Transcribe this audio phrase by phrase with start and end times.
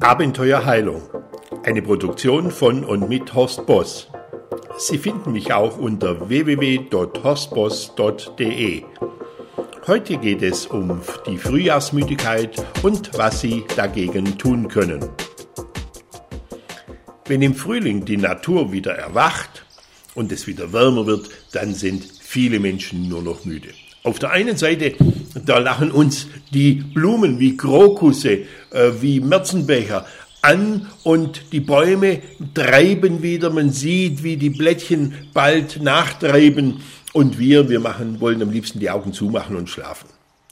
[0.00, 1.02] Abenteuerheilung.
[1.64, 4.08] Eine Produktion von und mit Horst Boss.
[4.78, 8.84] Sie finden mich auch unter www.horstboss.de.
[9.86, 15.04] Heute geht es um die Frühjahrsmüdigkeit und was Sie dagegen tun können.
[17.26, 19.66] Wenn im Frühling die Natur wieder erwacht
[20.14, 23.70] und es wieder wärmer wird, dann sind viele Menschen nur noch müde.
[24.02, 24.94] Auf der einen Seite,
[25.44, 30.06] da lachen uns die Blumen wie Krokusse, äh, wie Märzenbecher
[30.40, 32.20] an und die Bäume
[32.54, 33.50] treiben wieder.
[33.50, 36.80] Man sieht, wie die Blättchen bald nachtreiben
[37.12, 40.08] und wir, wir machen, wollen am liebsten die Augen zumachen und schlafen.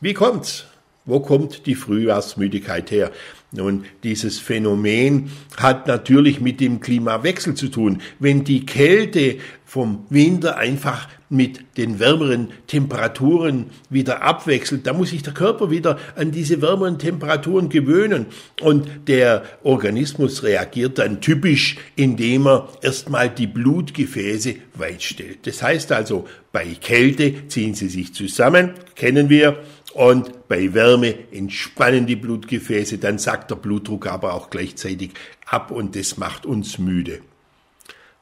[0.00, 0.64] Wie kommt's?
[1.08, 3.10] Wo kommt die Frühjahrsmüdigkeit her?
[3.50, 8.02] Nun, dieses Phänomen hat natürlich mit dem Klimawechsel zu tun.
[8.18, 15.22] Wenn die Kälte vom Winter einfach mit den wärmeren Temperaturen wieder abwechselt, da muss sich
[15.22, 18.26] der Körper wieder an diese wärmeren Temperaturen gewöhnen.
[18.60, 25.46] Und der Organismus reagiert dann typisch, indem er erstmal die Blutgefäße weit stellt.
[25.46, 29.58] Das heißt also, bei Kälte ziehen sie sich zusammen, kennen wir,
[29.94, 35.12] und bei Wärme entspannen die Blutgefäße, dann sackt der Blutdruck aber auch gleichzeitig
[35.46, 37.20] ab und das macht uns müde.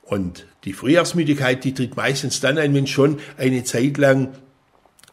[0.03, 4.35] Und die Frühjahrsmüdigkeit, die tritt meistens dann ein, wenn schon eine Zeit lang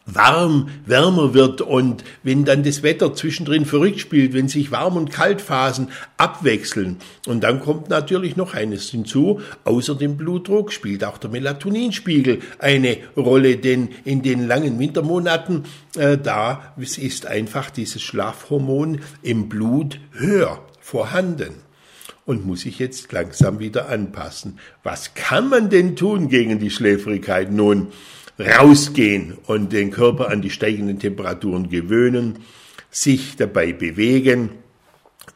[0.06, 5.10] warm, wärmer wird und wenn dann das Wetter zwischendrin verrückt spielt, wenn sich Warm- und
[5.10, 6.98] Kaltphasen abwechseln.
[7.26, 12.98] Und dann kommt natürlich noch eines hinzu, außer dem Blutdruck spielt auch der Melatoninspiegel eine
[13.16, 15.64] Rolle, denn in den langen Wintermonaten,
[15.96, 21.54] äh, da ist einfach dieses Schlafhormon im Blut höher vorhanden
[22.26, 24.58] und muss sich jetzt langsam wieder anpassen.
[24.82, 27.50] Was kann man denn tun gegen die Schläfrigkeit?
[27.50, 27.88] Nun,
[28.38, 32.40] rausgehen und den Körper an die steigenden Temperaturen gewöhnen,
[32.90, 34.50] sich dabei bewegen,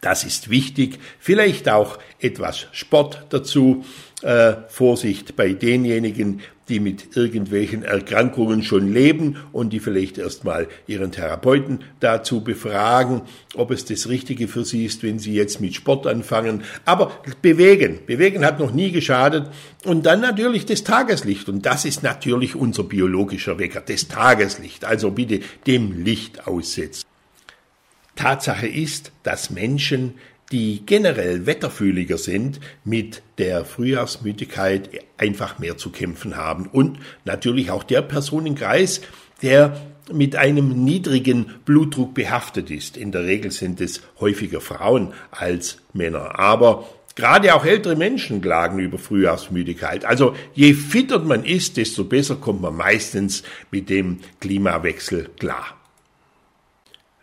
[0.00, 0.98] das ist wichtig.
[1.18, 3.84] Vielleicht auch etwas Sport dazu.
[4.22, 11.12] Äh, Vorsicht bei denjenigen, die mit irgendwelchen Erkrankungen schon leben und die vielleicht erstmal ihren
[11.12, 13.22] Therapeuten dazu befragen,
[13.54, 16.62] ob es das Richtige für sie ist, wenn sie jetzt mit Sport anfangen.
[16.84, 17.12] Aber
[17.42, 18.00] bewegen.
[18.06, 19.48] Bewegen hat noch nie geschadet.
[19.84, 21.48] Und dann natürlich das Tageslicht.
[21.48, 23.80] Und das ist natürlich unser biologischer Wecker.
[23.80, 24.84] Das Tageslicht.
[24.84, 27.04] Also bitte dem Licht aussetzen.
[28.16, 30.14] Tatsache ist, dass Menschen,
[30.52, 36.66] die generell wetterfühliger sind, mit der Frühjahrsmüdigkeit einfach mehr zu kämpfen haben.
[36.66, 39.02] Und natürlich auch der Personenkreis,
[39.42, 42.96] der mit einem niedrigen Blutdruck behaftet ist.
[42.96, 46.38] In der Regel sind es häufiger Frauen als Männer.
[46.38, 46.88] Aber
[47.18, 50.04] Gerade auch ältere Menschen klagen über Frühjahrsmüdigkeit.
[50.04, 53.42] Also je fitter man ist, desto besser kommt man meistens
[53.72, 55.77] mit dem Klimawechsel klar.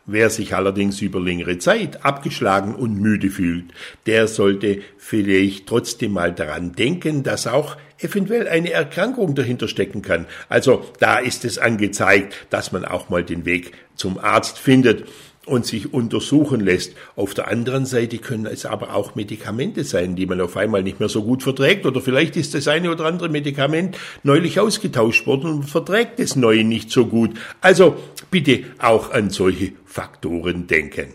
[0.07, 3.73] Wer sich allerdings über längere Zeit abgeschlagen und müde fühlt,
[4.05, 10.27] der sollte vielleicht trotzdem mal daran denken, dass auch eventuell eine Erkrankung dahinter stecken kann.
[10.47, 15.05] Also da ist es angezeigt, dass man auch mal den Weg zum Arzt findet
[15.45, 16.94] und sich untersuchen lässt.
[17.16, 21.00] Auf der anderen Seite können es aber auch Medikamente sein, die man auf einmal nicht
[21.00, 21.85] mehr so gut verträgt.
[21.85, 26.63] Oder vielleicht ist das eine oder andere Medikament neulich ausgetauscht worden und verträgt das neue
[26.63, 27.31] nicht so gut.
[27.61, 27.95] Also
[28.31, 31.13] bitte auch an solche Faktoren denken.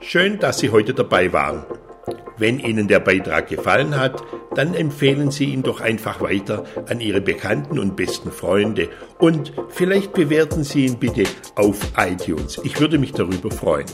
[0.00, 1.64] Schön, dass Sie heute dabei waren.
[2.42, 4.20] Wenn Ihnen der Beitrag gefallen hat,
[4.56, 8.88] dann empfehlen Sie ihn doch einfach weiter an Ihre Bekannten und besten Freunde
[9.20, 11.22] und vielleicht bewerten Sie ihn bitte
[11.54, 12.60] auf iTunes.
[12.64, 13.86] Ich würde mich darüber freuen.